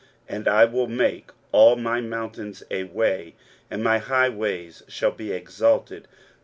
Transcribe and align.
23:049:011 0.27 0.35
And 0.39 0.47
I 0.47 0.65
will 0.65 0.87
make 0.87 1.29
all 1.51 1.75
my 1.75 2.01
mountains 2.01 2.63
a 2.71 2.85
way, 2.85 3.35
and 3.69 3.83
my 3.83 3.99
highways 3.99 4.81
shall 4.87 5.11
be 5.11 5.31
exalted. 5.31 6.07